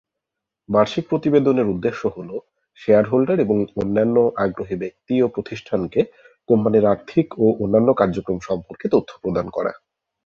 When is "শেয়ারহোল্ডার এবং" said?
2.79-3.57